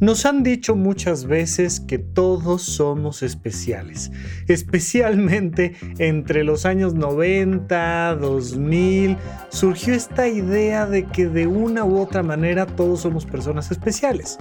[0.00, 4.12] Nos han dicho muchas veces que todos somos especiales,
[4.46, 9.16] especialmente entre los años 90, 2000,
[9.48, 14.38] surgió esta idea de que de una u otra manera todos somos personas especiales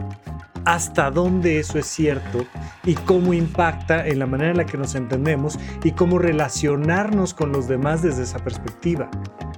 [0.67, 2.45] hasta dónde eso es cierto
[2.83, 7.53] y cómo impacta en la manera en la que nos entendemos y cómo relacionarnos con
[7.53, 9.09] los demás desde esa perspectiva.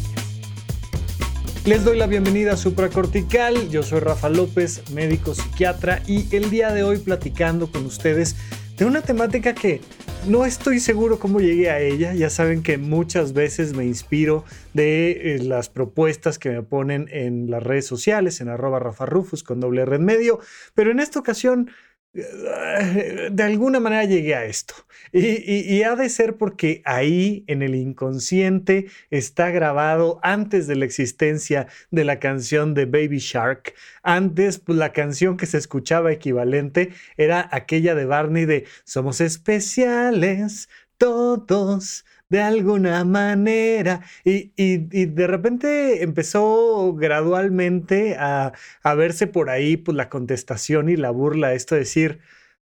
[1.64, 6.72] Les doy la bienvenida a Supracortical, yo soy Rafa López, médico psiquiatra y el día
[6.72, 8.36] de hoy platicando con ustedes
[8.76, 9.80] de una temática que
[10.26, 12.14] no estoy seguro cómo llegué a ella.
[12.14, 17.50] Ya saben que muchas veces me inspiro de eh, las propuestas que me ponen en
[17.50, 20.38] las redes sociales, en arroba Rafa Rufus con doble red medio.
[20.74, 21.70] Pero en esta ocasión
[22.14, 24.74] de alguna manera llegué a esto.
[25.12, 31.68] Y, ha de ser porque ahí en el inconsciente está grabado antes de la existencia
[31.90, 33.74] de la canción de Baby Shark.
[34.02, 40.68] Antes, pues, la canción que se escuchaba equivalente era aquella de Barney de Somos especiales,
[40.98, 44.00] todos de alguna manera.
[44.24, 51.10] Y, de repente empezó gradualmente a, a, verse por ahí pues, la contestación y la
[51.10, 51.52] burla.
[51.52, 52.20] Esto de decir,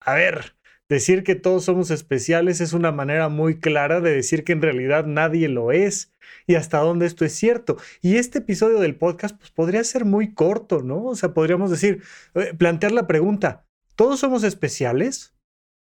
[0.01, 0.57] a ver,
[0.89, 5.05] decir que todos somos especiales es una manera muy clara de decir que en realidad
[5.05, 6.15] nadie lo es.
[6.47, 7.77] Y hasta dónde esto es cierto.
[8.01, 11.05] Y este episodio del podcast pues, podría ser muy corto, ¿no?
[11.05, 12.03] O sea, podríamos decir,
[12.35, 15.35] eh, plantear la pregunta, ¿todos somos especiales?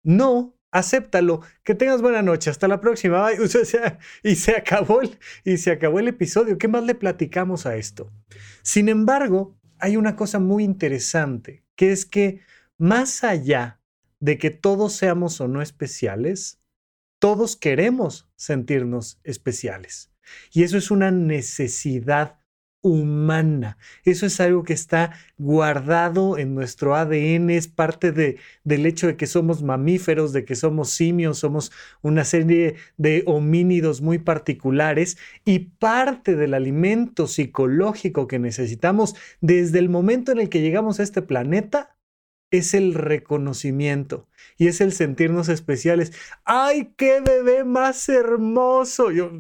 [0.05, 3.29] No, acéptalo, que tengas buena noche, hasta la próxima.
[4.23, 6.59] y, se acabó el, y se acabó el episodio.
[6.59, 8.13] ¿Qué más le platicamos a esto?
[8.63, 12.41] Sin embargo, hay una cosa muy interesante, que es que
[12.79, 13.81] más allá
[14.21, 16.61] de que todos seamos o no especiales,
[17.19, 20.13] todos queremos sentirnos especiales.
[20.53, 22.41] Y eso es una necesidad
[22.87, 23.79] humana.
[24.05, 29.17] Eso es algo que está guardado en nuestro ADN, es parte de, del hecho de
[29.17, 35.59] que somos mamíferos, de que somos simios, somos una serie de homínidos muy particulares y
[35.59, 41.23] parte del alimento psicológico que necesitamos desde el momento en el que llegamos a este
[41.23, 41.96] planeta
[42.51, 46.13] es el reconocimiento y es el sentirnos especiales.
[46.45, 49.11] ¡Ay, qué bebé más hermoso!
[49.11, 49.31] Yo,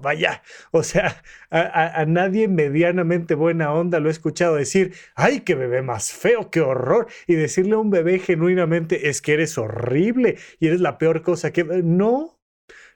[0.00, 5.82] vaya, o sea, a, nadie medianamente buena onda lo he escuchado decir, ¡ay, qué bebé
[5.82, 7.08] más feo, qué horror!
[7.26, 11.52] Y decirle a un bebé genuinamente, es que eres horrible y eres la peor cosa
[11.52, 11.64] que...
[11.64, 12.38] No,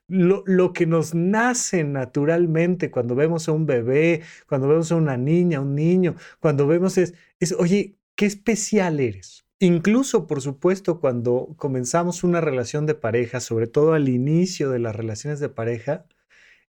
[0.09, 5.17] lo, lo, que nos nace naturalmente cuando vemos a un bebé, cuando vemos a una
[5.17, 9.47] niña, un niño, cuando vemos es, es, oye, qué especial eres.
[9.63, 14.97] Incluso, por supuesto, cuando comenzamos una relación de pareja, sobre todo al inicio de las
[14.97, 16.05] relaciones de pareja,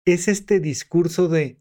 [0.05, 1.61] es este discurso de,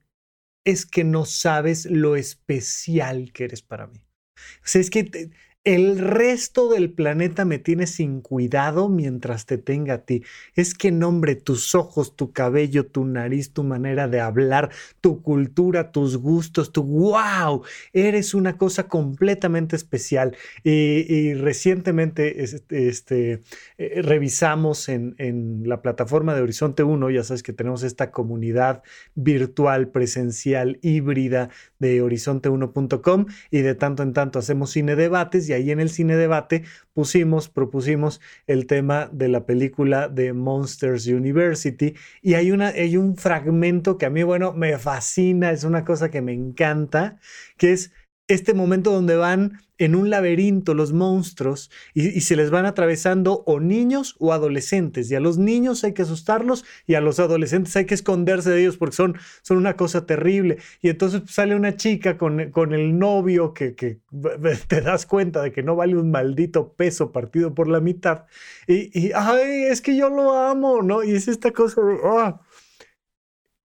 [0.66, 4.00] es que no sabes lo especial que eres para mí.
[4.38, 5.29] O sea, es que
[5.66, 10.23] el resto del planeta me tiene sin cuidado mientras te tenga a ti.
[10.56, 14.70] Es que nombre tus ojos, tu cabello, tu nariz, tu manera de hablar,
[15.02, 20.38] tu cultura, tus gustos, tu wow, eres una cosa completamente especial.
[20.64, 23.41] Y, recientemente este,
[23.78, 28.82] eh, revisamos en, en la plataforma de Horizonte 1, ya sabes que tenemos esta comunidad
[29.14, 35.72] virtual, presencial, híbrida de horizonte1.com y de tanto en tanto hacemos cine debates y ahí
[35.72, 36.63] en el cine debate
[36.93, 41.96] pusimos, propusimos el tema de la película de Monsters University.
[42.22, 46.09] Y hay, una, hay un fragmento que a mí, bueno, me fascina, es una cosa
[46.09, 47.17] que me encanta,
[47.57, 47.91] que es
[48.29, 53.59] este momento donde van en un laberinto los monstruos y, se les van atravesando o
[53.59, 55.09] niños o adolescentes.
[55.09, 58.61] Y a los niños hay que asustarlos y a los adolescentes hay que esconderse de
[58.61, 60.59] ellos porque son, son una cosa terrible.
[60.81, 63.72] Y entonces sale una chica con, con el novio que,
[64.67, 68.25] te das cuenta de que no vale un maldito peso partido por la mitad.
[68.67, 71.03] Y, ay, es que yo lo amo, ¿no?
[71.03, 71.97] Y es esta cosa de...
[72.03, 72.41] Ah".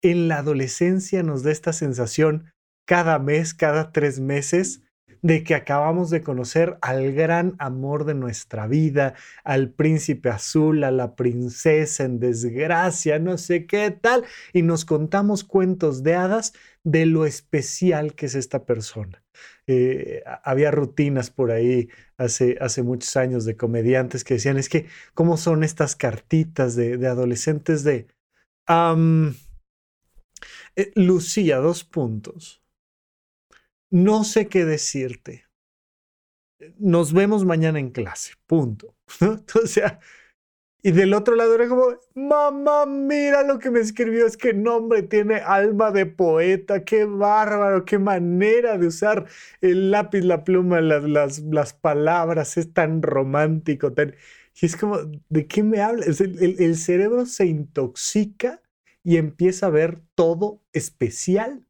[0.01, 2.52] En la adolescencia nos da esta sensación
[2.85, 4.83] cada mes, cada tres meses,
[5.23, 9.15] de que acabamos de conocer al gran amor de nuestra vida,
[9.45, 15.45] al príncipe azul, a la princesa en desgracia, no sé qué tal, y nos contamos
[15.45, 16.53] cuentos de hadas
[16.83, 19.23] de lo especial que es esta persona.
[19.65, 21.87] Eh, había rutinas por ahí
[22.17, 27.07] hace, hace muchos años de comediantes que decían, es que, ¿cómo son estas cartitas de,
[27.07, 28.07] adolescentes de...
[30.75, 32.62] Eh, Lucía, dos puntos
[33.93, 35.45] no sé qué decirte.
[36.79, 38.95] Nos vemos mañana en clase, punto.
[39.63, 39.99] O sea,
[40.81, 45.03] y del otro lado era como, mamá, mira lo que me escribió, es que nombre
[45.03, 49.27] tiene alma de poeta, qué bárbaro, qué manera de usar
[49.61, 53.93] el lápiz, la pluma, las, las, las palabras, es tan romántico.
[53.93, 54.15] Tan...
[54.59, 54.97] Y es como,
[55.29, 56.19] ¿de qué me hablas?
[56.19, 58.59] El, el cerebro se intoxica
[59.03, 61.63] y empieza a ver todo especial.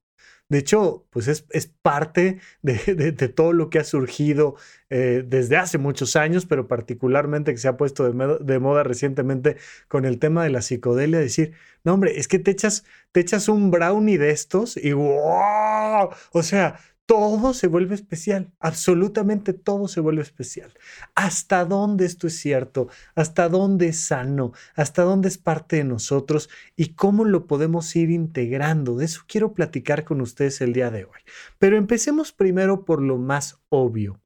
[0.54, 1.42] De hecho, pues es,
[1.82, 4.56] parte de, todo lo que ha surgido
[4.92, 9.58] eh, desde hace muchos años, pero particularmente que se ha puesto de, moda recientemente
[9.88, 11.54] con el tema de la psicodelia, decir,
[11.84, 16.44] no hombre, es que te echas, te echas un brownie de estos y wow, o
[16.44, 20.74] sea, todo se vuelve especial, absolutamente todo se vuelve especial.
[21.16, 22.88] ¿Hasta dónde esto es cierto?
[23.16, 24.54] ¿Hasta dónde es sano?
[24.76, 26.50] ¿Hasta dónde es parte de nosotros?
[26.76, 28.96] ¿Y cómo lo podemos ir integrando?
[28.96, 31.20] De eso quiero platicar con ustedes el día de hoy.
[31.60, 34.22] Pero empecemos primero por lo más obvio.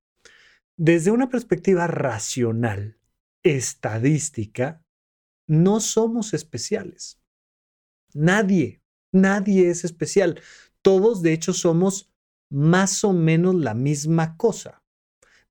[0.78, 3.00] Desde una perspectiva racional,
[3.42, 4.84] estadística,
[5.48, 7.20] no somos especiales.
[8.14, 10.42] Nadie, nadie es especial.
[10.84, 12.12] Todos, de hecho, somos
[12.50, 14.84] más o menos la misma cosa.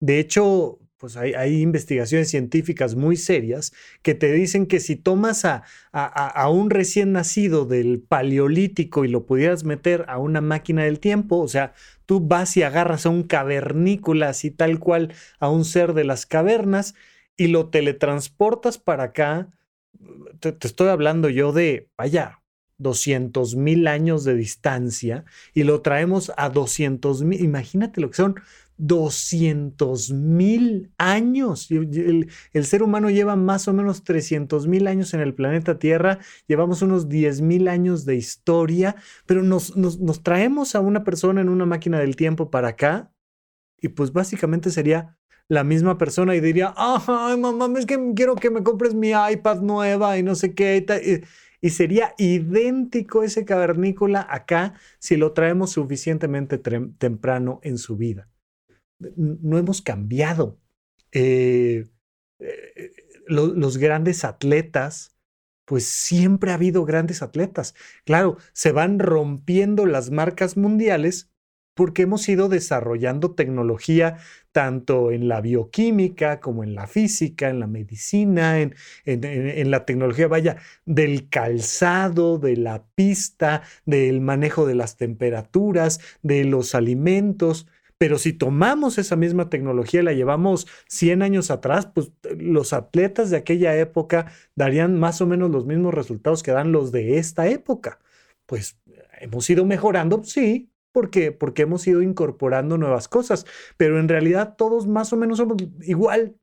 [0.00, 3.72] De hecho, pues hay, investigaciones científicas muy serias
[4.02, 5.62] que te dicen que si tomas a,
[5.93, 11.38] a, un recién nacido del paleolítico y lo pudieras meter a una máquina del tiempo,
[11.38, 11.75] o sea,
[12.06, 16.25] tú vas y agarras a un cavernícola así tal cual a un ser de las
[16.25, 16.94] cavernas
[17.37, 19.50] y lo teletransportas para acá,
[20.40, 22.40] te estoy hablando yo de, vaya,
[22.78, 25.25] 200 mil años de distancia
[25.55, 28.37] y lo traemos a 200 mil, imagínate lo que son
[28.78, 31.70] 200 mil años.
[31.70, 36.82] El, ser humano lleva más o menos 300 mil años en el planeta Tierra, llevamos
[36.82, 41.67] unos 10 mil años de historia, pero nos, nos, traemos a una persona en una
[41.67, 43.12] máquina del tiempo para acá
[43.81, 45.19] y pues básicamente sería
[45.49, 49.61] la misma persona y diría, ay mamá, es que quiero que me compres mi iPad
[49.61, 51.25] nueva y no sé qué y
[51.70, 58.28] sería idéntico ese cavernícola acá si lo traemos suficientemente temprano en su vida.
[58.98, 60.58] No hemos cambiado.
[61.12, 61.86] Eh,
[62.38, 62.92] eh,
[63.26, 65.16] los grandes atletas,
[65.64, 67.74] pues siempre ha habido grandes atletas.
[68.04, 71.30] Claro, se van rompiendo las marcas mundiales
[71.76, 74.17] porque hemos ido desarrollando tecnología
[74.50, 80.56] tanto en la bioquímica como en la física, en la medicina, en, la tecnología, vaya,
[80.86, 87.69] del calzado, de la pista, del manejo de las temperaturas, de los alimentos.
[87.98, 93.29] Pero si tomamos esa misma tecnología y la llevamos 100 años atrás, pues los atletas
[93.29, 97.48] de aquella época darían más o menos los mismos resultados que dan los de esta
[97.48, 97.98] época.
[98.46, 98.79] Pues
[99.20, 103.44] hemos ido mejorando, sí, porque, porque hemos ido incorporando nuevas cosas,
[103.76, 106.36] pero en realidad todos más o menos somos igual,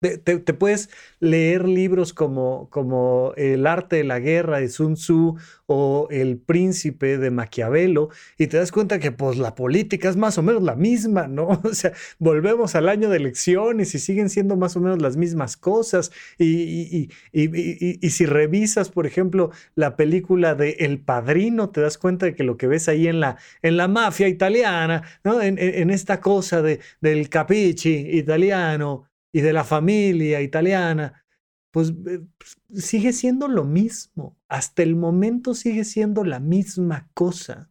[0.00, 5.36] te, puedes leer libros como, como El arte de la guerra de Sun Tzu
[5.66, 10.36] o El príncipe de Maquiavelo y te das cuenta que pues la política es más
[10.38, 11.48] o menos la misma, ¿no?
[11.66, 15.56] O sea, volvemos al año de elecciones y siguen siendo más o menos las mismas
[15.56, 16.12] cosas.
[16.38, 22.34] Y, y, si revisas, por ejemplo, la película de El Padrino, te das cuenta de
[22.34, 25.40] que lo que ves ahí en la, en la mafia italiana, ¿no?
[25.42, 31.24] En, esta cosa de, del capici italiano, y de la familia italiana,
[31.70, 34.38] pues, eh, pues sigue siendo lo mismo.
[34.48, 37.70] Hasta el momento sigue siendo la misma cosa.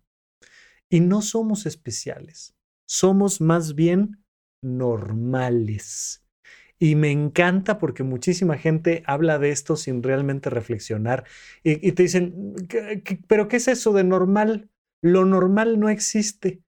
[0.89, 2.55] Y no somos especiales,
[2.87, 4.23] somos más bien
[4.61, 6.23] normales.
[6.77, 11.23] Y me encanta porque muchísima gente habla de esto sin realmente reflexionar
[11.63, 12.53] y, te dicen,
[13.27, 14.69] ¿pero qué es eso de normal?
[15.01, 16.61] Lo normal no existe.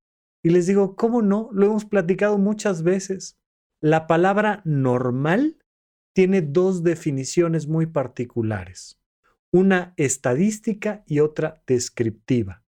[0.43, 1.49] Y les digo, ¿cómo no?
[1.51, 3.37] Lo hemos platicado muchas veces.
[3.81, 5.57] La palabra normal
[6.13, 8.99] tiene dos definiciones muy particulares,
[9.51, 12.63] una estadística y otra descriptiva.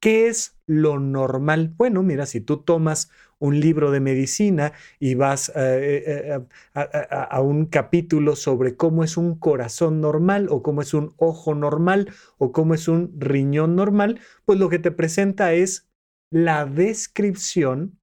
[0.00, 1.72] ¿Qué es lo normal?
[1.78, 7.40] Bueno, mira, si tú tomas un libro de medicina y vas eh, eh, eh, a,
[7.40, 12.52] un capítulo sobre cómo es un corazón normal o cómo es un ojo normal o
[12.52, 15.88] cómo es un riñón normal, pues lo que te presenta es
[16.30, 17.98] la descripción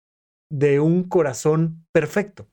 [0.50, 2.50] de un corazón perfecto,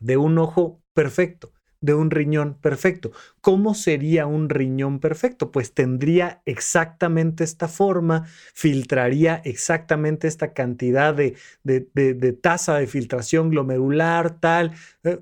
[0.00, 3.12] de un ojo perfecto, de un riñón perfecto.
[3.40, 5.52] ¿Cómo sería un riñón perfecto?
[5.52, 14.40] Pues tendría exactamente esta forma, filtraría exactamente esta cantidad de, de, tasa de filtración glomerular,
[14.40, 14.72] tal,
[15.04, 15.20] eh,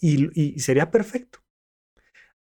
[0.00, 1.40] y sería perfecto.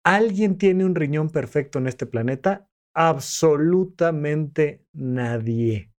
[0.03, 2.69] ¿Alguien tiene un riñón perfecto en este planeta?
[2.93, 5.91] Absolutamente nadie.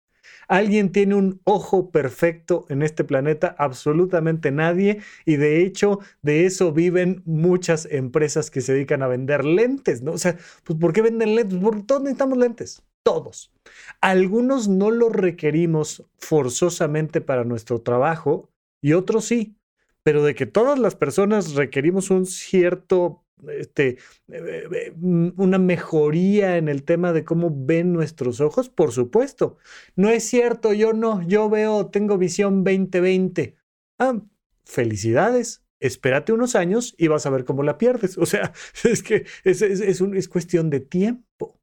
[0.49, 3.55] ¿Alguien tiene un ojo perfecto en este planeta?
[3.59, 5.01] Absolutamente nadie.
[5.25, 10.13] Y de hecho, de eso viven muchas empresas que se dedican a vender lentes, ¿no?
[10.13, 11.59] O sea, pues ¿por qué venden lentes?
[11.63, 12.83] Porque todos necesitamos lentes.
[13.03, 13.53] Todos.
[14.01, 18.51] Algunos no los requerimos forzosamente para nuestro trabajo
[18.83, 19.57] y otros sí.
[20.03, 26.57] Pero de que todas las personas requerimos un cierto este, eh, eh, mm, una mejoría
[26.57, 28.69] en el tema de cómo ven nuestros ojos?
[28.69, 29.57] Por supuesto.
[29.97, 33.57] No es cierto, yo no, yo veo, tengo visión 2020.
[33.99, 34.21] Ah,
[34.65, 35.65] felicidades.
[35.81, 38.19] Espérate unos años y vas a ver cómo la pierdes.
[38.19, 38.53] O sea,
[38.85, 41.59] es que es, es cuestión de tiempo.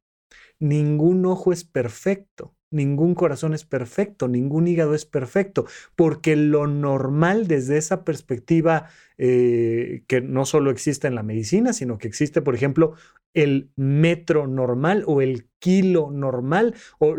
[0.60, 2.57] Ningún ojo es perfecto.
[2.69, 10.03] Ningún corazón es perfecto, ningún hígado es perfecto, porque lo normal desde esa perspectiva eh,
[10.07, 12.95] que no solo existe en la medicina, sino que existe, por ejemplo,
[13.33, 17.15] el metro normal o el kilo normal o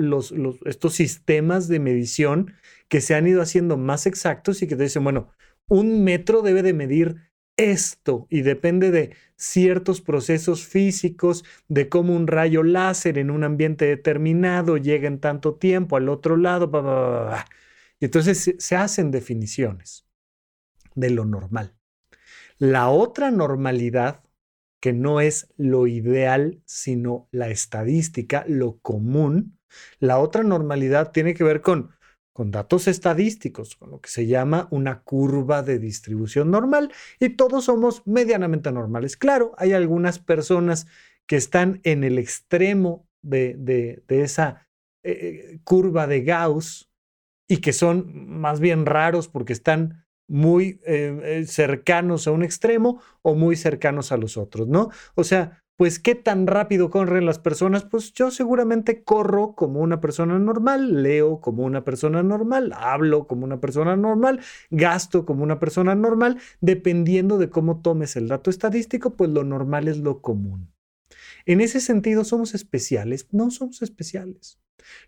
[0.67, 2.53] estos sistemas de medición
[2.89, 5.31] que se han ido haciendo más exactos y que te dicen, bueno,
[5.69, 7.28] un metro debe de medir
[7.59, 13.85] esto y depende de ciertos procesos físicos, de cómo un rayo láser en un ambiente
[13.85, 16.71] determinado llega en tanto tiempo al otro lado,
[18.01, 20.07] y entonces se hacen definiciones
[20.95, 21.75] de lo normal.
[22.59, 24.23] La otra normalidad,
[24.81, 29.59] que no es lo ideal, sino la estadística, lo común,
[29.99, 31.91] la otra normalidad tiene que ver con
[32.39, 37.65] con datos estadísticos, con lo que se llama una curva de distribución normal, y todos
[37.65, 39.17] somos medianamente normales.
[39.17, 40.87] Claro, hay algunas personas
[41.27, 44.69] que están en el extremo de, esa
[45.03, 46.89] eh, curva de Gauss
[47.49, 53.03] y que son más bien raros porque están muy eh, eh, cercanos a un extremo
[53.23, 54.91] o muy cercanos a los otros, ¿no?
[55.17, 60.01] O sea, pues qué tan rápido corren las personas, pues yo seguramente corro como una
[60.01, 65.61] persona normal, leo como una persona normal, hablo como una persona normal, gasto como una
[65.61, 70.75] persona normal, dependiendo de cómo tomes el dato estadístico, pues lo normal es lo común.
[71.47, 73.29] En ese sentido, ¿somos especiales?
[73.31, 74.59] No somos especiales.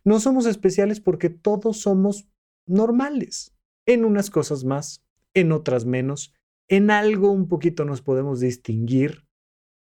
[0.04, 2.28] No somos especiales porque todos somos
[2.66, 6.32] normales, en unas cosas más, en otras menos,
[6.68, 9.24] en algo un poquito nos podemos distinguir,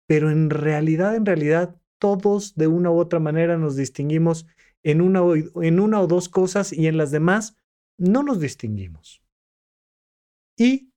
[0.07, 4.45] pero en realidad, en realidad, todos de una u otra manera nos distinguimos
[4.83, 7.55] en una, o, en una o dos cosas y en las demás
[7.97, 9.23] no nos distinguimos.
[10.57, 10.91] ¿Y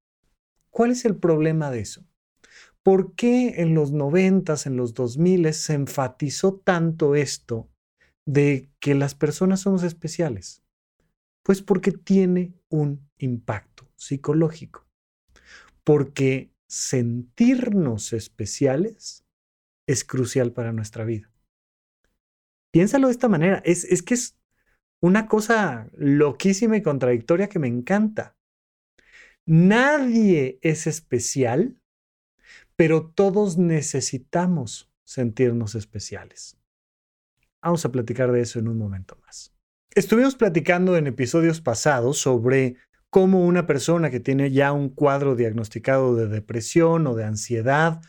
[0.70, 2.04] cuál es el problema de eso?
[2.82, 7.68] ¿Por qué en los noventas, en los dos miles se enfatizó tanto esto
[8.26, 10.62] de que las personas somos especiales?
[11.42, 14.86] Pues porque tiene un impacto psicológico.
[15.82, 19.24] Porque sentirnos especiales
[19.86, 21.32] es crucial para nuestra vida.
[22.70, 24.38] Piénsalo de esta manera, es, es que es
[25.00, 28.36] una cosa loquísima y contradictoria que me encanta.
[29.46, 31.80] Nadie es especial,
[32.76, 36.58] pero todos necesitamos sentirnos especiales.
[37.62, 39.54] Vamos a platicar de eso en un momento más.
[39.94, 42.76] Estuvimos platicando en episodios pasados sobre
[43.10, 48.00] cómo una persona que tiene ya un cuadro diagnosticado de depresión o de ansiedad,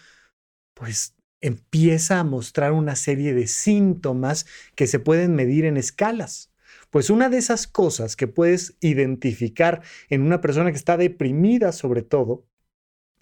[0.73, 6.51] pues empieza a mostrar una serie de síntomas que se pueden medir en escalas.
[6.89, 12.01] Pues una de esas cosas que puedes identificar en una persona que está deprimida sobre
[12.01, 12.45] todo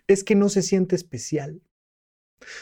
[0.07, 1.62] es que no se siente especial.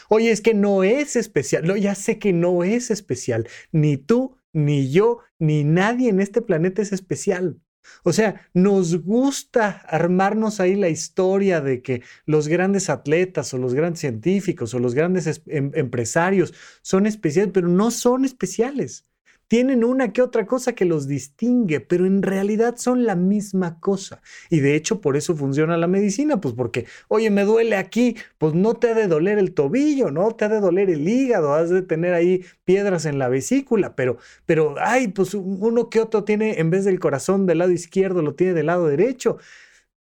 [0.08, 1.66] Oye, es que no es especial.
[1.66, 3.48] No, ya sé que no es especial.
[3.72, 7.60] Ni tú, ni yo, ni nadie en este planeta es especial.
[8.04, 13.74] O sea, nos gusta armarnos ahí la historia de que los grandes atletas o los
[13.74, 19.06] grandes científicos o los grandes em, empresarios son especiales, pero no son especiales.
[19.48, 24.20] Tienen una que otra cosa que los distingue, pero en realidad son la misma cosa.
[24.50, 28.54] Y de hecho por eso funciona la medicina, pues porque, oye, me duele aquí, pues
[28.54, 31.70] no te ha de doler el tobillo, no te ha de doler el hígado, has
[31.70, 36.58] de tener ahí piedras en la vesícula, pero, pero, ay, pues uno que otro tiene,
[36.60, 39.38] en vez del corazón del lado izquierdo, lo tiene del lado derecho.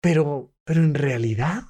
[0.01, 1.63] Pero, pero en realidad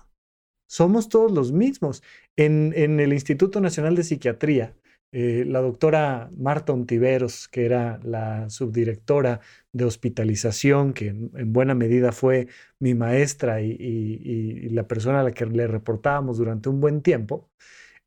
[0.67, 2.03] somos todos los mismos.
[2.35, 4.75] En, en el Instituto Nacional de Psiquiatría,
[5.13, 9.39] eh, la doctora Marta Ontiveros, que era la subdirectora
[9.71, 12.47] de hospitalización, que en, buena medida fue
[12.79, 17.49] mi maestra y, la persona a la que le reportábamos durante un buen tiempo,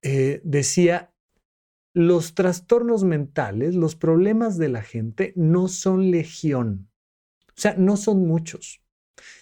[0.03, 1.13] eh, decía,
[1.95, 6.91] los trastornos mentales, los problemas de la gente no son legión,
[7.49, 8.83] o sea, no son muchos.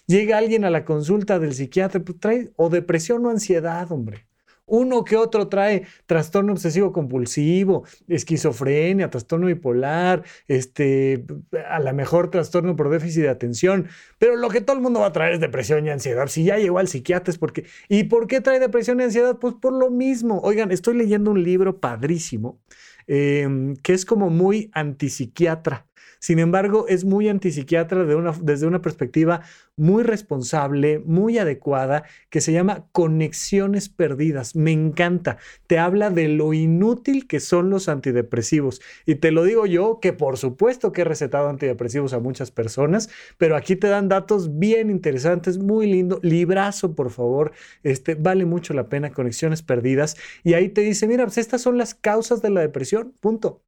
[0.07, 4.28] Llega alguien a la consulta del psiquiatra, pues trae o depresión o ansiedad, hombre.
[4.69, 11.25] Uno que otro trae trastorno obsesivo compulsivo, esquizofrenia, trastorno bipolar, este,
[11.69, 13.87] a lo mejor trastorno por déficit de atención.
[14.17, 16.27] Pero lo que todo el mundo va a traer es depresión y ansiedad.
[16.27, 17.65] Si ya llegó al psiquiatra es porque...
[17.87, 19.37] ¿Y por qué trae depresión y ansiedad?
[19.39, 20.39] Pues por lo mismo.
[20.41, 22.61] Oigan, estoy leyendo un libro padrísimo
[23.07, 25.88] em, que es como muy antipsiquiatra.
[26.19, 29.41] Sin embargo, es muy antipsiquiatra desde una perspectiva
[29.79, 34.55] muy responsable, muy adecuada, que se llama Conexiones Perdidas.
[34.55, 35.37] Me encanta.
[35.67, 38.81] Te habla de lo inútil que son los antidepresivos.
[39.05, 43.09] Y te lo digo yo, que por supuesto que he recetado antidepresivos a muchas personas,
[43.37, 46.19] pero aquí te dan datos bien interesantes, muy lindo.
[46.21, 47.53] Librazo, por favor.
[47.83, 50.17] Este, vale mucho la pena, Conexiones Perdidas.
[50.43, 53.13] Y ahí te dice, mira, pues estas son las causas de la depresión.
[53.21, 53.63] Punto.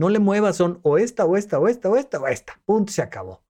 [0.00, 2.58] No le muevas, son o esta, o esta, o esta, o esta, o esta.
[2.64, 3.42] Punto, se acabó.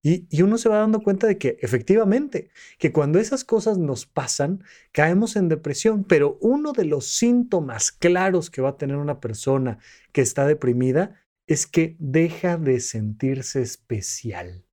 [0.00, 4.64] Y, uno se va dando cuenta de que efectivamente, que cuando esas cosas nos pasan,
[4.92, 9.78] caemos en depresión, pero uno de los síntomas claros que va a tener una persona
[10.12, 14.64] que está deprimida es que deja de sentirse especial.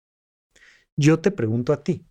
[0.96, 2.07] Yo te pregunto a ti,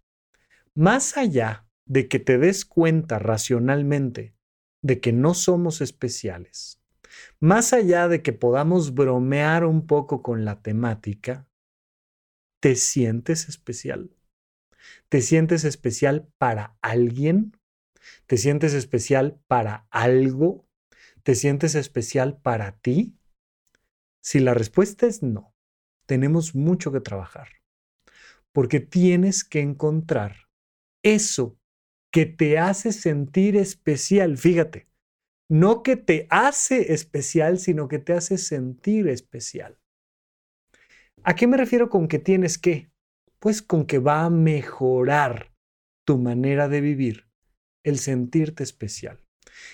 [0.75, 4.35] más allá de que te des cuenta racionalmente
[4.83, 6.83] de que no somos especiales,
[7.41, 11.47] más allá de que podamos bromear un poco con la temática,
[12.61, 14.17] ¿te sientes especial?
[15.09, 17.57] ¿Te sientes especial para alguien?
[18.27, 20.67] ¿Te sientes especial para algo?
[21.23, 23.19] ¿Te sientes especial para ti?
[24.23, 25.55] Si la respuesta es no,
[26.07, 27.49] tenemos mucho que trabajar,
[28.53, 30.49] porque tienes que encontrar
[31.05, 31.59] eso
[32.13, 34.37] que te hace sentir especial.
[34.39, 34.89] Fíjate,
[35.49, 39.79] no que te hace especial, sino que te hace sentir especial.
[41.23, 42.91] ¿A qué me refiero con que tienes que?
[43.39, 45.53] Pues con que va a mejorar
[46.05, 47.29] tu manera de vivir,
[47.85, 49.21] el sentirte especial.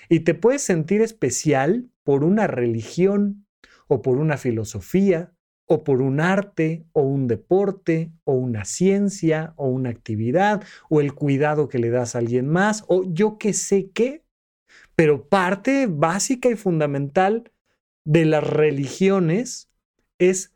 [0.09, 3.47] Y te puedes sentir especial por una religión
[3.87, 5.35] o por una filosofía
[5.67, 11.15] o por un arte o un deporte o una ciencia o una actividad o el
[11.15, 14.25] cuidado que le das a alguien más o yo que sé qué
[14.95, 17.53] pero parte básica y fundamental
[18.05, 19.71] de las religiones
[20.19, 20.53] es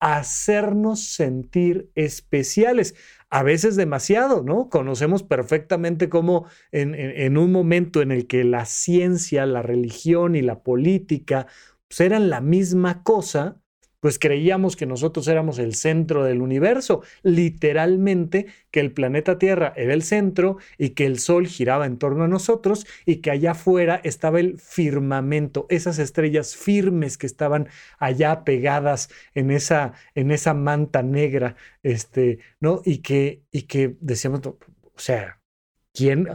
[0.00, 2.94] hacernos sentir especiales,
[3.28, 4.70] a veces demasiado, ¿no?
[4.70, 10.62] Conocemos perfectamente cómo en, un momento en el que la ciencia, la religión y la
[10.62, 11.46] política
[11.86, 13.59] pues, eran la misma cosa,
[14.00, 19.94] pues creíamos que nosotros éramos el centro del universo, literalmente que el planeta Tierra era
[19.94, 24.00] el centro y que el Sol giraba en torno a nosotros y que allá afuera
[24.02, 31.02] estaba el firmamento, esas estrellas firmes que estaban allá pegadas en esa, en esa manta
[31.02, 32.82] negra, este, ¿no?
[32.84, 34.58] Y que, y que decíamos, o
[34.96, 35.40] sea,
[35.92, 36.28] ¿quién?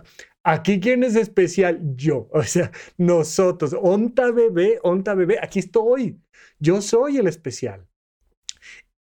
[0.48, 1.82] Aquí, ¿quién es especial?
[1.96, 2.30] Yo.
[2.32, 3.76] O sea, nosotros.
[3.82, 6.22] Onta bebé, onta bebé, aquí estoy.
[6.60, 7.88] Yo soy el especial.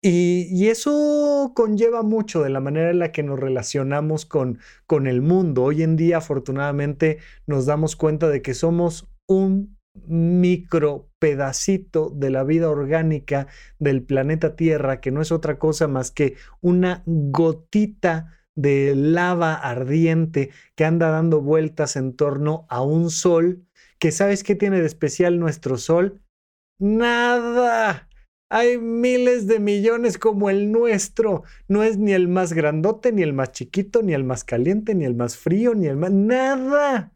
[0.01, 5.21] Y, eso conlleva mucho de la manera en la que nos relacionamos con, con el
[5.21, 5.63] mundo.
[5.63, 12.43] Hoy en día, afortunadamente, nos damos cuenta de que somos un micro pedacito de la
[12.43, 13.47] vida orgánica
[13.77, 20.51] del planeta Tierra, que no es otra cosa más que una gotita de lava ardiente
[20.75, 23.65] que anda dando vueltas en torno a un sol,
[23.99, 26.21] que sabes qué tiene de especial nuestro sol?
[26.79, 28.09] Nada.
[28.51, 31.43] Hay miles de millones como el nuestro.
[31.67, 35.05] No es ni el más grandote, ni el más chiquito, ni el más caliente, ni
[35.05, 36.11] el más frío, ni el más...
[36.11, 37.13] Nada.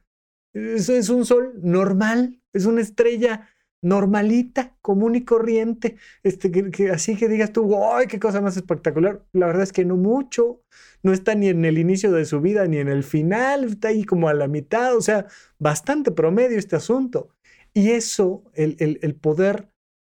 [0.53, 3.49] Eso es un sol normal, es una estrella
[3.83, 9.23] normalita, común y corriente, este, que, así que digas tú, ¡ay, qué cosa más espectacular!
[9.33, 10.63] La verdad es que no mucho,
[11.03, 14.05] no está ni en el inicio de su vida ni en el final, está ahí
[14.05, 15.27] como a la mitad, o sea,
[15.59, 17.29] bastante promedio este asunto.
[17.73, 19.69] Y eso, el, el, el poder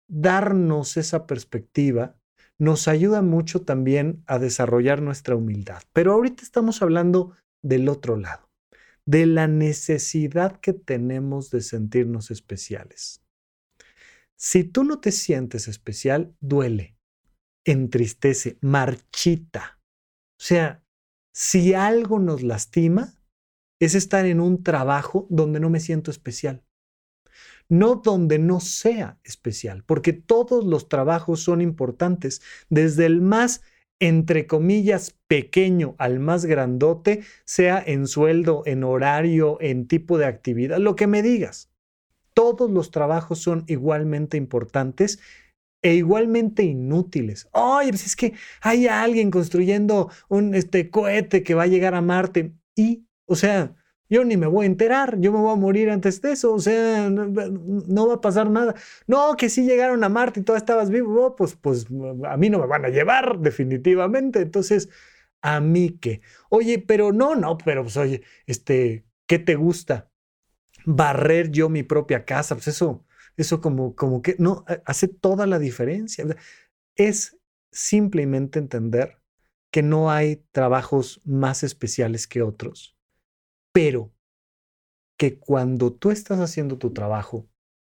[0.08, 2.16] darnos esa perspectiva
[2.60, 5.82] nos ayuda mucho también a desarrollar nuestra humildad.
[5.94, 8.50] Pero ahorita estamos hablando del otro lado,
[9.06, 13.21] de la necesidad que tenemos de sentirnos especiales.
[14.44, 16.98] Si tú no te sientes especial, duele,
[17.64, 19.80] entristece, marchita.
[20.40, 20.84] O sea,
[21.32, 23.14] si algo nos lastima,
[23.80, 26.64] es estar en un trabajo donde no me siento especial
[27.70, 33.62] no donde no sea especial, porque todos los trabajos son importantes, desde el más
[34.02, 40.80] entre comillas, pequeño al más grandote, sea en sueldo, en horario, en tipo de actividad,
[40.80, 41.71] lo que me digas.
[42.34, 45.20] Todos los trabajos son igualmente importantes
[45.82, 47.48] e igualmente inútiles.
[47.52, 52.02] Oye, pues es que hay alguien construyendo un este, cohete que va a llegar a
[52.02, 52.54] Marte.
[52.76, 53.76] Y, o sea,
[54.10, 56.60] yo ni me voy a enterar, yo me voy a morir antes de eso, o
[56.60, 58.76] sea, no, va a pasar nada.
[59.08, 61.88] No, que si llegaron a Marte y tú estabas vivo, oh, pues, pues
[62.28, 64.42] a mí no me van a llevar definitivamente.
[64.42, 64.90] Entonces,
[65.42, 66.22] a mí qué.
[66.50, 70.11] Oye, pero no, no, pero pues oye, este, ¿qué te gusta?
[70.86, 73.06] Barrer yo mi propia casa, pues eso,
[73.38, 76.26] eso como, como que, no, hace toda la diferencia.
[76.96, 77.38] Es
[77.72, 79.18] simplemente entender
[79.72, 82.96] que no hay trabajos más especiales que otros
[83.72, 84.14] pero
[85.18, 87.48] que cuando tú estás haciendo tu trabajo,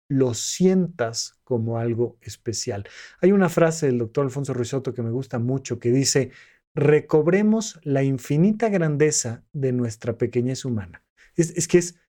[0.10, 2.88] lo sientas como algo especial.
[3.21, 6.32] Hay una frase del doctor Alfonso Risotto que me gusta mucho que dice,
[6.73, 11.04] recobremos la infinita grandeza de nuestra pequeñez humana.
[11.36, 11.99] Es, que es,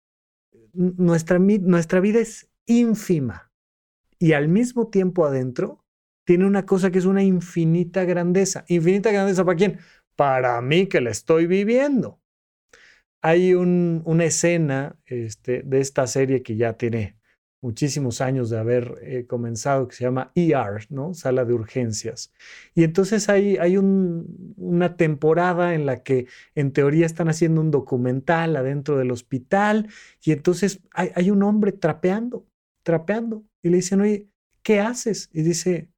[0.73, 3.53] nuestra, nuestra vida es ínfima
[4.19, 5.85] y al mismo tiempo adentro
[6.25, 8.65] tiene una cosa que es una infinita grandeza.
[8.69, 9.79] ¿Infinita grandeza para quién?
[10.17, 12.21] Para mí que la estoy viviendo
[13.23, 17.19] hay una escena este, de esta serie que ya tiene
[17.63, 21.15] muchísimos años de haber eh, comenzado, que se llama ER, ¿no?
[21.15, 22.33] Sala de Urgencias.
[22.75, 28.57] Y entonces hay, hay una temporada en la que en teoría están haciendo un documental
[28.57, 29.89] adentro del hospital
[30.23, 32.47] y entonces hay, hay un hombre trapeando,
[32.83, 33.45] trapeando.
[33.63, 34.29] Y le dicen, oye,
[34.63, 35.29] ¿qué haces?
[35.33, 35.91] Y dice,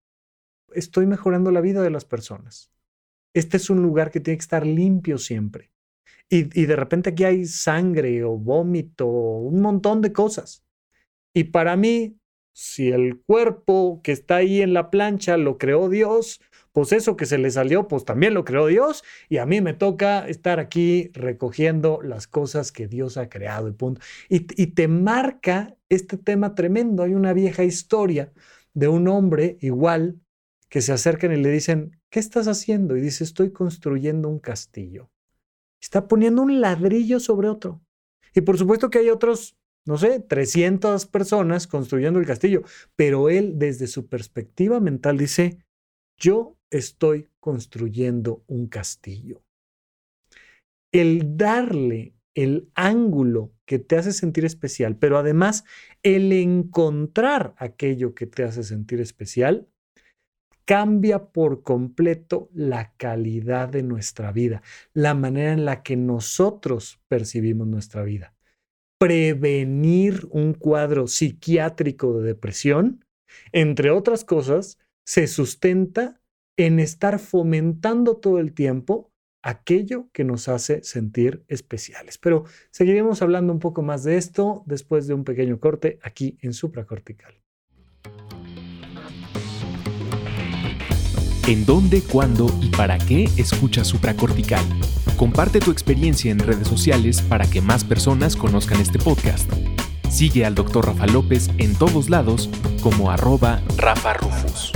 [0.74, 2.70] estoy mejorando la vida de las personas.
[3.34, 5.70] Este es un lugar que tiene que estar limpio siempre.
[6.28, 10.64] Y, de repente aquí hay sangre o vómito, un montón de cosas.
[11.34, 12.18] Y para mí,
[12.54, 16.40] si el cuerpo que está ahí en la plancha lo creó Dios,
[16.72, 19.04] pues eso que se le salió, pues también lo creó Dios.
[19.28, 23.72] Y a mí me toca estar aquí recogiendo las cosas que Dios ha creado y
[23.72, 24.00] punto.
[24.28, 27.02] Y, te marca este tema tremendo.
[27.02, 28.32] Hay una vieja historia
[28.74, 30.18] de un hombre igual
[30.70, 32.96] que se acercan y le dicen, ¿qué estás haciendo?
[32.96, 35.10] Y dice, estoy construyendo un castillo.
[35.80, 37.82] Está poniendo un ladrillo sobre otro.
[38.34, 42.62] Y por supuesto que hay otros, no sé, 300 personas construyendo el castillo,
[42.96, 45.58] pero él desde su perspectiva mental dice,
[46.16, 49.42] yo estoy construyendo un castillo.
[50.92, 55.64] El darle el ángulo que te hace sentir especial, pero además
[56.02, 59.68] el encontrar aquello que te hace sentir especial,
[60.64, 64.62] cambia por completo la calidad de nuestra vida,
[64.94, 68.34] la manera en la que nosotros percibimos nuestra vida.
[69.02, 73.04] Prevenir un cuadro psiquiátrico de depresión,
[73.50, 76.20] entre otras cosas, se sustenta
[76.56, 79.10] en estar fomentando todo el tiempo
[79.42, 82.16] aquello que nos hace sentir especiales.
[82.16, 86.52] Pero seguiremos hablando un poco más de esto después de un pequeño corte aquí en
[86.52, 87.42] supracortical.
[91.48, 94.64] ¿En dónde, cuándo y para qué escuchas supracortical?
[95.16, 99.50] Comparte tu experiencia en redes sociales para que más personas conozcan este podcast.
[100.08, 100.86] Sigue al Dr.
[100.86, 102.48] Rafa López en todos lados
[102.80, 104.70] como arroba Rafa Rufus.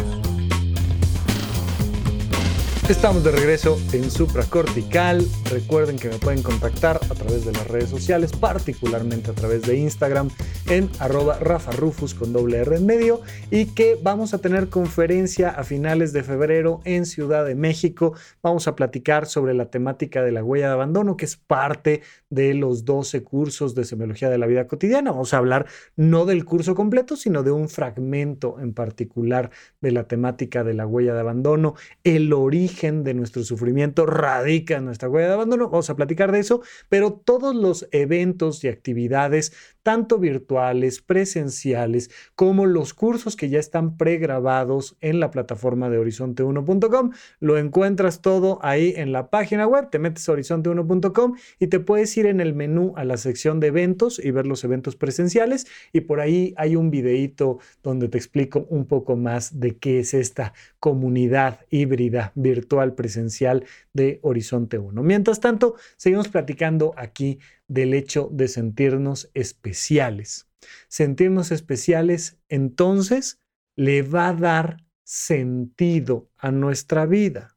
[2.89, 5.25] Estamos de regreso en Supracortical.
[5.51, 9.77] Recuerden que me pueden contactar a través de las redes sociales, particularmente a través de
[9.77, 10.31] Instagram
[10.69, 15.51] en arroba Rafa Rufus con doble R en medio y que vamos a tener conferencia
[15.51, 18.15] a finales de febrero en Ciudad de México.
[18.43, 22.55] Vamos a platicar sobre la temática de la huella de abandono, que es parte de
[22.55, 25.13] los 12 cursos de semiología de la vida cotidiana.
[25.13, 29.51] Vamos a hablar no del curso completo, sino de un fragmento en particular
[29.81, 31.75] de la temática de la huella de abandono,
[32.05, 35.69] el origen de nuestro sufrimiento radica en nuestra huella de abandono.
[35.71, 39.53] Vamos a platicar de eso, pero todos los eventos y actividades,
[39.87, 47.13] tanto virtuales, presenciales, como los cursos que ya están pregrabados en la plataforma de horizonte1.com.
[47.39, 52.17] Lo encuentras todo ahí en la página web, te metes a horizonte1.com y te puedes
[52.17, 56.01] ir en el menú a la sección de eventos y ver los eventos presenciales y
[56.01, 60.53] por ahí hay un videíto donde te explico un poco más de qué es esta
[60.81, 63.65] comunidad híbrida virtual presencial
[63.97, 65.03] de Horizonte 1.
[65.03, 70.49] Mientras tanto, seguimos platicando aquí del hecho de sentirnos especiales.
[70.89, 73.41] Sentirnos especiales entonces
[73.75, 77.57] le va a dar sentido a nuestra vida.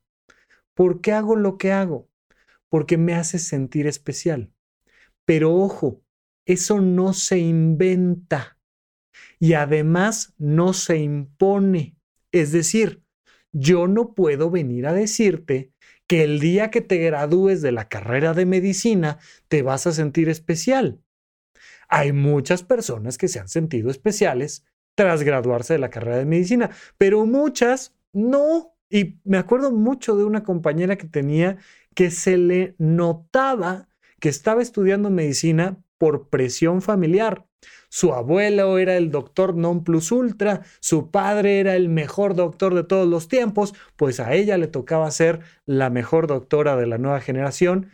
[0.74, 2.10] ¿Por qué hago lo que hago?
[2.70, 4.52] Porque me hace sentir especial.
[5.26, 6.02] Pero ojo,
[6.46, 8.58] eso no se inventa
[9.40, 11.96] y además no se impone.
[12.32, 13.04] Es decir,
[13.52, 15.74] yo no puedo venir a decirte
[16.10, 20.28] que el día que te gradúes de la carrera de medicina te vas a sentir
[20.28, 21.04] especial.
[21.88, 26.72] Hay muchas personas que se han sentido especiales tras graduarse de la carrera de medicina,
[26.98, 28.76] pero muchas no.
[28.90, 31.58] Y me acuerdo mucho de una compañera que tenía
[31.94, 33.88] que se le notaba
[34.20, 37.46] que estaba estudiando medicina por presión familiar.
[37.90, 42.84] Su abuelo era el doctor non plus ultra, su padre era el mejor doctor de
[42.84, 47.20] todos los tiempos, pues a ella le tocaba ser la mejor doctora de la nueva
[47.20, 47.90] generación.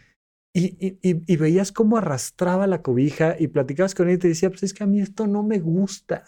[0.57, 4.73] Y, veías cómo arrastraba la cobija y platicabas con ella y te decía, pues es
[4.73, 6.23] que a mí esto no me gusta.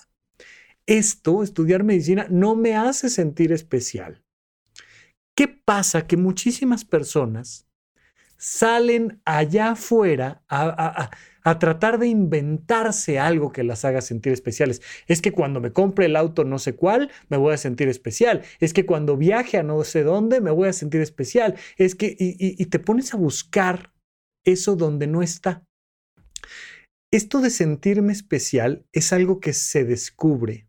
[0.85, 4.23] Esto, estudiar medicina, no me hace sentir especial.
[5.33, 6.07] ¿Qué pasa?
[6.07, 7.66] Que muchísimas personas
[8.37, 11.09] salen allá afuera a,
[11.59, 14.81] tratar de inventarse algo que las haga sentir especiales.
[15.07, 18.43] Es que cuando me compre el auto no sé cuál, me voy a sentir especial.
[18.59, 21.55] Es que cuando viaje a no sé dónde, me voy a sentir especial.
[21.77, 23.93] Es que, y, y te pones a buscar
[24.45, 25.63] eso donde no está.
[27.13, 30.67] Esto de sentirme especial es algo que se descubre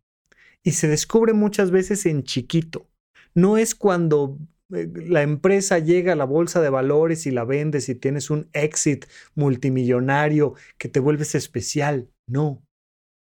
[0.62, 2.88] y se descubre muchas veces en chiquito.
[3.34, 7.94] No es cuando la empresa llega a la bolsa de valores y la vendes y
[7.94, 12.10] tienes un exit multimillonario que te vuelves especial.
[12.26, 12.62] No.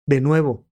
[0.05, 0.67] De nuevo,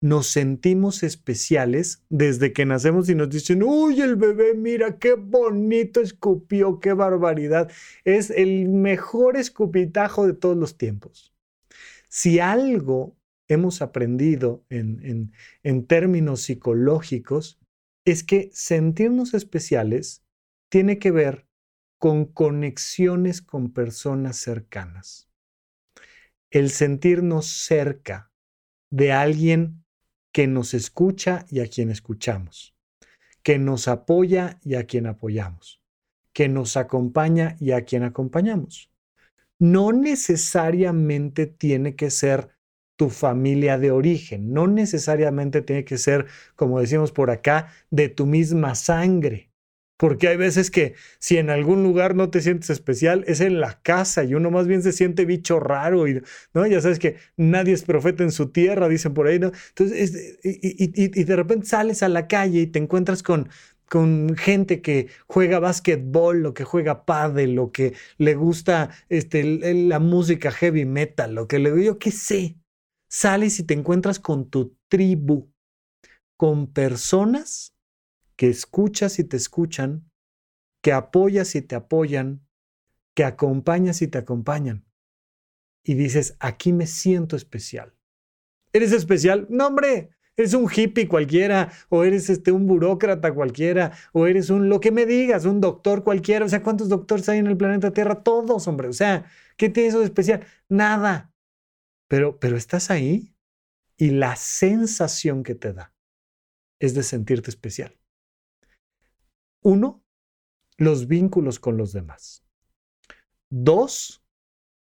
[0.00, 6.00] nos sentimos especiales desde que nacemos y nos dicen, uy, el bebé, mira qué bonito
[6.00, 7.70] escupió, qué barbaridad.
[8.04, 11.32] Es el mejor escupitajo de todos los tiempos.
[12.08, 13.16] Si algo
[13.48, 17.58] hemos aprendido en, en términos psicológicos
[18.04, 20.24] es que sentirnos especiales
[20.70, 21.46] tiene que ver
[21.98, 25.28] con conexiones con personas cercanas.
[26.50, 28.30] El sentirnos cerca
[28.90, 29.84] de alguien
[30.32, 32.74] que nos escucha y a quien escuchamos,
[33.42, 35.82] que nos apoya y a quien apoyamos,
[36.32, 38.90] que nos acompaña y a quien acompañamos.
[39.58, 42.57] No necesariamente tiene que ser
[42.98, 44.52] tu familia de origen.
[44.52, 49.52] No necesariamente tiene que ser, como decimos por acá, de tu misma sangre.
[49.96, 53.80] Porque hay veces que si en algún lugar no te sientes especial, es en la
[53.82, 56.22] casa y uno más bien se siente bicho raro y,
[56.54, 56.66] ¿no?
[56.66, 59.52] Ya sabes que nadie es profeta en su tierra, dicen por ahí, ¿no?
[59.68, 63.48] Entonces, y, de repente sales a la calle y te encuentras con,
[63.88, 70.00] con gente que juega básquetbol, lo que juega pádel, lo que le gusta este, la
[70.00, 72.56] música heavy metal, lo que le digo, yo qué sé,
[73.08, 75.50] sales y te encuentras con tu tribu,
[76.36, 77.74] con personas
[78.36, 80.08] que escuchas y te escuchan,
[80.82, 82.46] que apoyas y te apoyan,
[83.14, 84.84] que acompañas y te acompañan.
[85.82, 87.94] Y dices, aquí me siento especial.
[88.72, 89.46] ¿Eres especial?
[89.50, 94.68] No, hombre, eres un hippie cualquiera, o eres este, un burócrata cualquiera, o eres un,
[94.68, 96.44] lo que me digas, un doctor cualquiera.
[96.44, 98.22] O sea, ¿cuántos doctores hay en el planeta Tierra?
[98.22, 98.88] Todos, hombre.
[98.88, 99.24] O sea,
[99.56, 100.46] ¿qué tiene eso de especial?
[100.68, 101.32] Nada.
[102.08, 103.34] Pero, pero estás ahí
[103.98, 105.94] y la sensación que te da
[106.80, 107.98] es de sentirte especial.
[109.62, 110.02] Uno,
[110.78, 112.44] los vínculos con los demás.
[113.50, 114.22] Dos,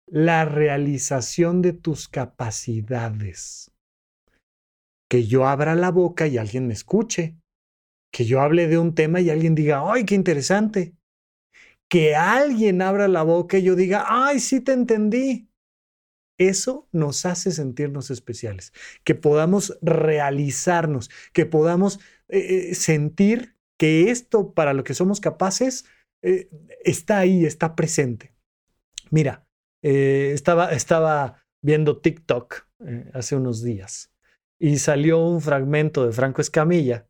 [0.08, 3.72] la realización de tus capacidades.
[5.08, 7.38] Que yo abra la boca y alguien me escuche.
[8.12, 10.96] Que yo hable de un tema y alguien diga, ¡ay, qué interesante!
[11.88, 15.48] Que alguien abra la boca y yo diga, ¡ay, sí te entendí!
[16.38, 24.54] Eso nos hace sentirnos especiales, que podamos realizarnos, que podamos eh, eh, sentir que esto
[24.54, 25.86] para lo que somos capaces
[26.22, 26.50] eh,
[26.84, 28.34] está ahí, está presente.
[29.12, 29.48] Mira,
[29.82, 32.66] estaba, estaba viendo TikTok
[33.14, 34.12] hace unos días
[34.60, 37.08] y salió un fragmento de Franco Escamilla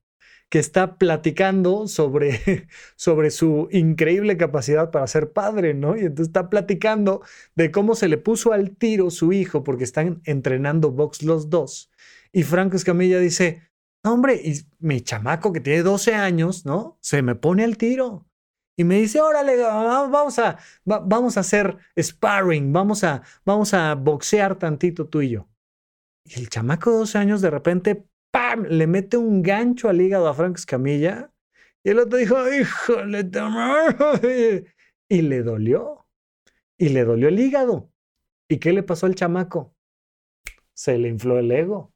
[0.50, 5.96] que está platicando sobre, sobre su increíble capacidad para ser padre, ¿no?
[5.98, 7.22] Y entonces está platicando
[7.56, 11.92] de cómo se le puso al tiro su hijo porque están entrenando box los dos.
[12.32, 13.64] Y Franco Escamilla dice,
[14.04, 16.98] hombre, y mi chamaco que tiene 12 años, ¿no?
[17.02, 18.28] Se me pone al tiro.
[18.78, 24.58] Y me dice, órale, vamos a, vamos a hacer sparring, vamos a, vamos a boxear
[24.58, 25.48] tantito tú y yo.
[26.26, 28.06] Y el chamaco de 12 años de repente,
[28.36, 31.32] ¡pam!, le mete un gancho al hígado a Frank Escamilla.
[31.86, 33.30] Y el otro dijo, híjole,
[35.08, 36.06] y le dolió.
[36.78, 37.90] Y le dolió el hígado.
[38.50, 39.74] ¿Y qué le pasó al chamaco?
[40.74, 41.94] Se le infló el ego.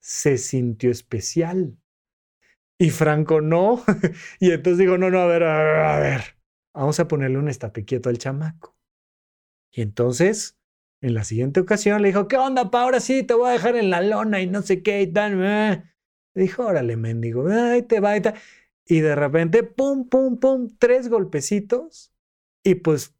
[0.00, 1.78] Se sintió especial.
[2.78, 3.84] Y Franco no.
[4.40, 6.20] y entonces digo, no, no, a ver, a ver, a ver.
[6.74, 8.76] Vamos a ponerle un estate quieto al chamaco.
[9.70, 10.58] Y entonces,
[11.00, 12.82] en la siguiente ocasión, le dijo, ¿qué onda, pa?
[12.82, 15.38] Ahora sí, te voy a dejar en la lona y no sé qué y tal.
[15.40, 18.34] Le dijo, órale, mendigo, ahí te va y tal.
[18.86, 22.12] Y de repente, pum, pum, pum, tres golpecitos.
[22.62, 23.15] Y pues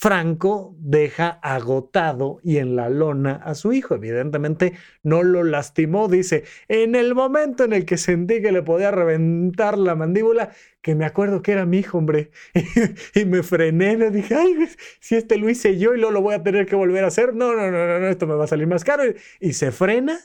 [0.00, 3.94] Franco deja agotado y en la lona a su hijo.
[3.94, 8.90] Evidentemente no lo lastimó, dice, en el momento en el que sentí que le podía
[8.92, 12.30] reventar la mandíbula, que me acuerdo que era mi hijo, hombre,
[13.14, 16.34] y me frené, le dije, ay, si este lo hice yo y luego lo voy
[16.34, 18.66] a tener que volver a hacer, no, no, no, no, esto me va a salir
[18.66, 19.02] más caro.
[19.38, 20.18] Y se frena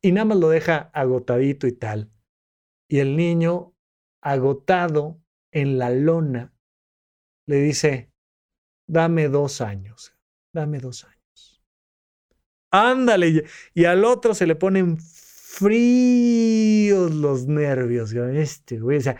[0.00, 2.10] y nada más lo deja agotadito y tal.
[2.88, 3.74] Y el niño,
[4.22, 5.20] agotado
[5.50, 6.54] en la lona,
[7.46, 8.11] le dice,
[8.92, 10.14] dame dos años,
[10.52, 11.62] dame dos años.
[12.70, 18.12] Ándale, y al otro se le ponen fríos los nervios.
[18.12, 19.18] Este, güey, o sea,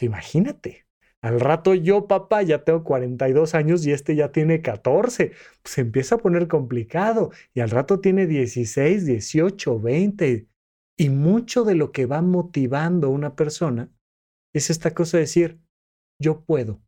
[0.00, 0.86] imagínate.
[1.22, 5.32] Al rato yo, papá, ya tengo 42 años y este ya tiene 14.
[5.62, 7.30] Pues se empieza a poner complicado.
[7.54, 10.48] Y al rato tiene 16, 18, 20.
[10.98, 13.90] Y mucho de lo que va motivando a una persona
[14.52, 15.60] es esta cosa de decir,
[16.20, 16.83] yo puedo,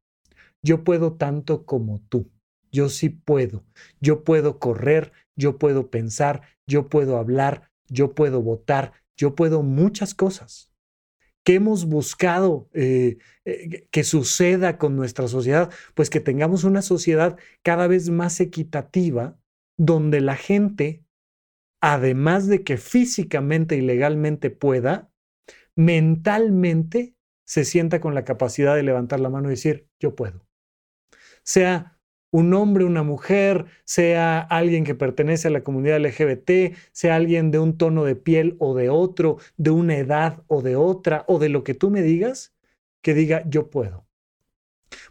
[0.66, 2.28] yo puedo tanto como tú.
[2.72, 3.64] Yo sí puedo.
[4.00, 10.12] Yo puedo correr, yo puedo pensar, yo puedo hablar, yo puedo votar, yo puedo muchas
[10.12, 10.72] cosas.
[11.44, 15.72] ¿Qué hemos buscado eh, eh, que suceda con nuestra sociedad?
[15.94, 19.38] Pues que tengamos una sociedad cada vez más equitativa,
[19.78, 21.04] donde la gente,
[21.80, 25.12] además de que físicamente y legalmente pueda,
[25.76, 30.45] mentalmente se sienta con la capacidad de levantar la mano y decir, yo puedo
[31.46, 31.96] sea
[32.30, 37.58] un hombre, una mujer, sea alguien que pertenece a la comunidad LGBT, sea alguien de
[37.58, 41.48] un tono de piel o de otro, de una edad o de otra, o de
[41.48, 42.54] lo que tú me digas,
[43.02, 44.06] que diga yo puedo.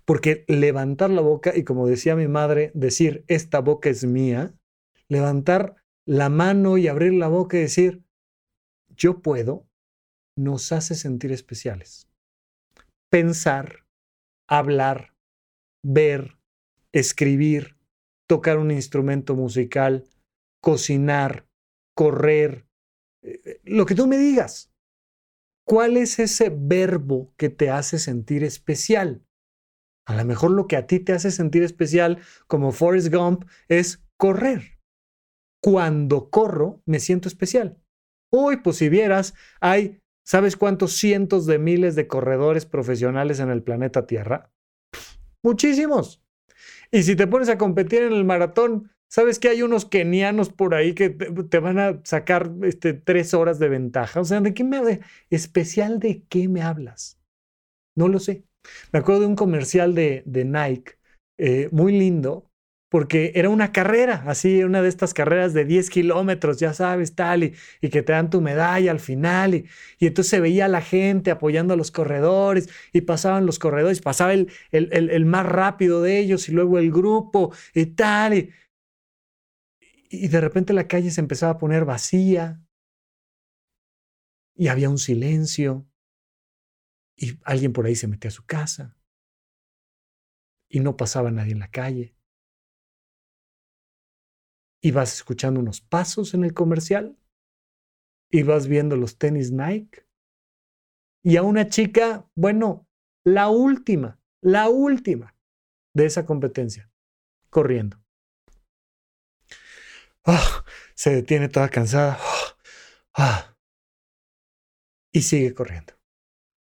[0.03, 4.53] Porque levantar la boca y como decía mi madre, decir esta boca es mía,
[5.07, 8.03] levantar la mano y abrir la boca y decir
[8.89, 9.65] yo puedo,
[10.37, 12.07] nos hace sentir especiales.
[13.09, 13.85] Pensar,
[14.47, 15.14] hablar,
[15.85, 16.39] ver,
[16.91, 17.77] escribir,
[18.27, 20.05] tocar un instrumento musical,
[20.61, 21.47] cocinar,
[21.95, 22.67] correr,
[23.21, 24.71] eh, lo que tú me digas.
[25.67, 29.25] ¿Cuál es ese verbo que te hace sentir especial?
[30.07, 34.03] A lo mejor lo que a ti te hace sentir especial, como Forrest Gump, es
[34.17, 34.79] correr.
[35.63, 37.81] Cuando corro, me siento especial.
[38.31, 43.63] Uy, pues si vieras, hay, ¿sabes cuántos cientos de miles de corredores profesionales en el
[43.63, 44.54] planeta Tierra?
[45.45, 46.23] Muchísimos.
[46.91, 50.73] Y si te pones a competir en el maratón, ¿sabes que hay unos kenianos por
[50.73, 54.21] ahí que te, van a sacar este, tres horas de ventaja?
[54.21, 57.19] O sea, ¿de qué me especial de qué me hablas?
[57.93, 58.43] No lo sé.
[58.91, 60.97] Me acuerdo de un comercial de, de Nike
[61.37, 62.49] eh, muy lindo
[62.95, 67.43] porque era una carrera, así, una de estas carreras de 10 kilómetros, ya sabes, tal,
[67.43, 69.67] y, que te dan tu medalla al final, y,
[69.99, 74.31] entonces se veía a la gente apoyando a los corredores, y pasaban los corredores, pasaba
[74.31, 78.53] el, el, más rápido de ellos, y luego el grupo, y tal, y,
[80.09, 82.63] y de repente la calle se empezaba a poner vacía,
[84.55, 85.85] y había un silencio,
[87.17, 88.95] y alguien por ahí se metía a su casa,
[90.69, 92.15] y no pasaba nadie en la calle
[94.85, 97.17] y vas escuchando unos pasos en el comercial
[98.29, 100.07] y vas viendo los tenis Nike
[101.23, 102.87] y a una chica, bueno,
[103.23, 105.35] la última, la última
[105.95, 106.91] de esa competencia,
[107.49, 107.99] corriendo.
[110.23, 112.19] Ah, se detiene toda cansada
[113.15, 113.57] ah,
[115.11, 115.93] y sigue corriendo.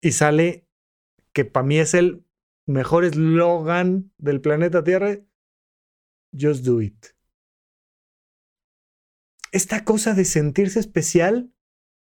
[0.01, 0.67] Y sale,
[1.33, 2.23] que para mí es el
[2.67, 5.17] mejor eslogan del planeta Tierra,
[6.31, 7.12] Just Do It
[9.53, 11.53] esta cosa de sentirse especial,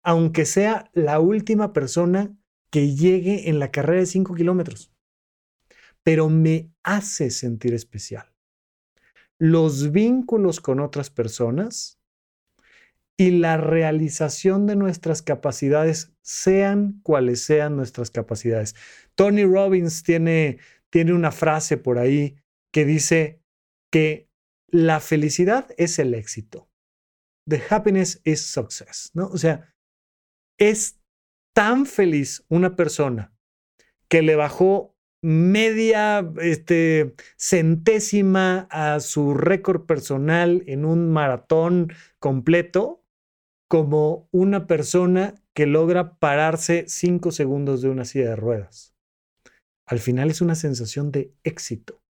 [0.02, 2.34] aunque sea la última persona
[2.70, 4.90] que llegue en la carrera de 5 kilómetros,
[6.02, 8.32] pero me hace sentir especial.
[9.38, 12.00] Los vínculos con otras personas
[13.18, 18.74] y la realización de nuestras capacidades, sean cuales sean nuestras capacidades.
[19.14, 22.36] Tony Robbins tiene, tiene una frase por ahí
[22.72, 23.42] que dice
[23.90, 24.30] que
[24.68, 26.71] la felicidad es el éxito.
[27.48, 29.26] The happiness is success, ¿no?
[29.28, 29.74] O sea,
[30.58, 31.00] es
[31.54, 33.34] tan feliz una persona
[34.08, 43.04] que le bajó media este, centésima a su récord personal en un maratón completo
[43.68, 48.94] como una persona que logra pararse cinco segundos de una silla de ruedas.
[49.86, 52.02] Al final es una sensación de éxito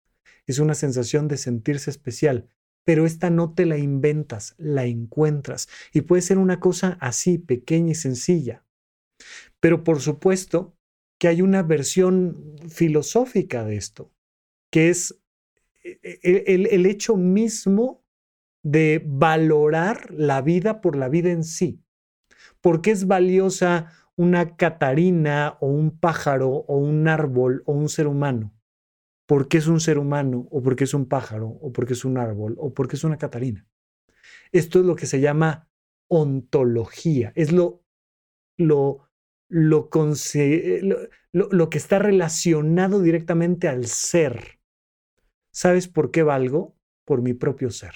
[0.46, 2.48] es una sensación de sentirse especial,
[2.84, 7.92] pero esta no te la inventas, la encuentras y puede ser una cosa así, pequeña
[7.92, 8.64] y sencilla.
[9.60, 10.76] Pero por supuesto
[11.18, 14.12] que hay una versión filosófica de esto,
[14.70, 15.20] que es
[15.84, 18.02] e, e, el, el hecho mismo
[18.64, 21.80] de valorar la vida por la vida en sí.
[22.60, 28.06] ¿Por qué es valiosa una catarina o un pájaro o un árbol o un ser
[28.06, 28.52] humano?
[29.26, 32.56] Porque es un ser humano, o porque es un pájaro, o porque es un árbol,
[32.58, 33.66] o porque es una Catarina.
[34.50, 35.68] Esto es lo que se llama
[36.08, 37.82] ontología, es lo,
[38.58, 39.08] lo,
[39.48, 39.88] lo,
[41.32, 44.60] lo, que está relacionado directamente al ser.
[45.52, 46.76] ¿Sabes por qué valgo?
[47.04, 47.94] Por mi propio ser.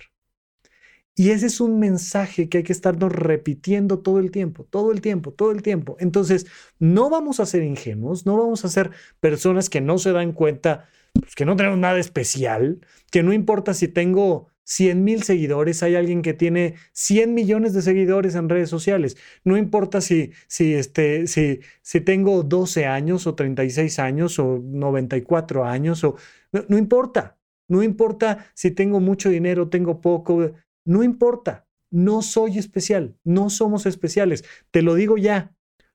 [1.19, 5.01] Y ese es un mensaje que hay que estarnos repitiendo todo el tiempo, todo el
[5.01, 5.97] tiempo, todo el tiempo.
[5.99, 6.47] Entonces,
[6.79, 10.89] no vamos a ser ingenuos, no vamos a ser personas que no se dan cuenta
[11.21, 15.95] pues, que no tenemos nada especial, que no importa si tengo 100 mil seguidores, hay
[15.95, 19.17] alguien que tiene 100 millones de seguidores en redes sociales.
[19.45, 25.65] No importa si, si, este, si, si tengo 12 años o 36 años o 94
[25.65, 26.17] años, o,
[26.53, 27.39] no, no importa.
[27.69, 30.53] No importa si tengo mucho dinero, tengo poco,
[30.85, 31.67] no importa.
[31.91, 34.45] No soy especial, no somos especiales.
[34.73, 35.55] Te lo digo ya,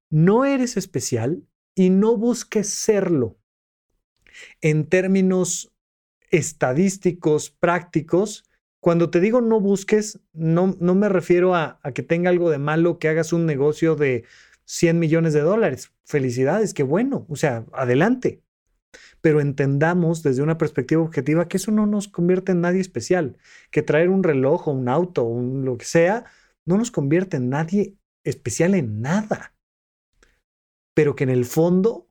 [0.10, 1.44] no eres especial
[1.76, 3.41] y no busques serlo
[4.62, 5.72] en términos
[6.32, 8.46] estadísticos, prácticos,
[8.80, 12.98] cuando te digo no busques, no, no me refiero a, que tenga algo de malo
[12.98, 14.26] que hagas un negocio de
[14.66, 15.92] 100 millones de dólares.
[16.04, 18.42] Felicidades, qué bueno, o sea, adelante.
[19.22, 23.38] Pero entendamos desde una perspectiva objetiva que eso no nos convierte en nadie especial,
[23.70, 26.26] que traer un reloj o un auto o lo que sea
[26.66, 29.54] no nos convierte en nadie especial en nada.
[30.96, 32.08] Pero que en el fondo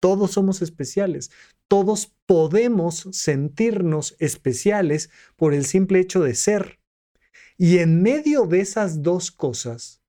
[0.00, 1.30] todos somos especiales.
[1.68, 6.80] Todos podemos sentirnos especiales por el simple hecho de ser.
[7.56, 10.02] Y en medio de esas dos cosas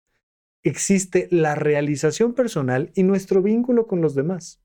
[0.64, 4.62] existe la realización personal y nuestro vínculo con los demás.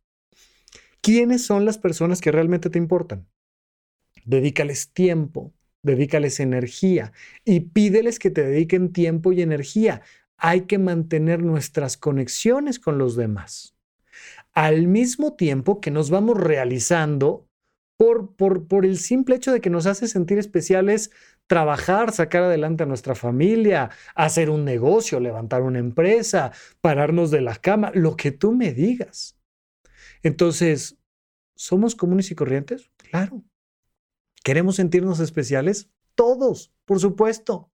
[1.02, 3.28] ¿Quiénes son las personas que realmente te importan?
[4.24, 7.12] Dedícales tiempo, dedícales energía
[7.44, 10.02] y pídeles que te dediquen tiempo y energía.
[10.36, 13.79] Hay que mantener nuestras conexiones con los demás
[14.54, 17.46] al mismo tiempo que nos vamos realizando
[17.96, 21.10] por, por, por, el simple hecho de que nos hace sentir especiales
[21.50, 27.56] trabajar, sacar adelante a nuestra familia, hacer un negocio, levantar una empresa, pararnos de la
[27.56, 29.36] cama, lo que tú me digas.
[30.22, 30.96] Entonces,
[31.56, 32.92] ¿somos comunes y corrientes?
[32.98, 33.42] Claro.
[34.44, 35.90] ¿Queremos sentirnos especiales?
[36.14, 37.72] Todos, por supuesto.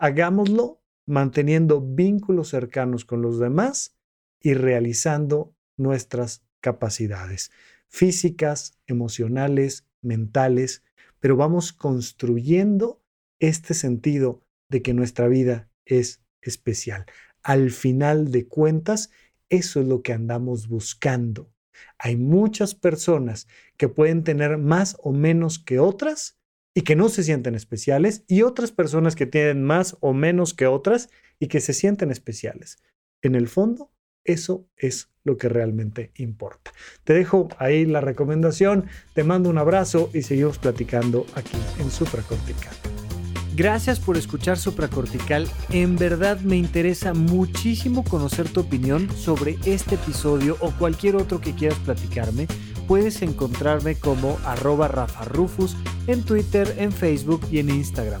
[0.00, 3.96] Hagámoslo manteniendo vínculos cercanos con los demás
[4.40, 7.50] y realizando nuestras capacidades
[7.88, 10.82] físicas, emocionales, mentales,
[11.20, 13.02] pero vamos construyendo
[13.38, 17.06] este sentido de que nuestra vida es especial.
[17.42, 19.10] Al final de cuentas,
[19.48, 21.52] eso es lo que andamos buscando.
[21.98, 23.46] Hay muchas personas
[23.76, 26.38] que pueden tener más o menos que otras
[26.74, 30.66] y que no se sienten especiales y otras personas que tienen más o menos que
[30.66, 31.08] otras
[31.38, 32.78] y que se sienten especiales.
[33.22, 33.90] En el fondo,
[34.26, 36.72] eso es lo que realmente importa.
[37.04, 42.74] Te dejo ahí la recomendación, te mando un abrazo y seguimos platicando aquí en Supracortical.
[43.56, 45.48] Gracias por escuchar Supracortical.
[45.70, 51.54] En verdad me interesa muchísimo conocer tu opinión sobre este episodio o cualquier otro que
[51.54, 52.46] quieras platicarme.
[52.86, 55.74] Puedes encontrarme como arroba Rafa Rufus
[56.06, 58.20] en Twitter, en Facebook y en Instagram.